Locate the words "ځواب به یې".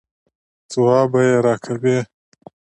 0.71-1.35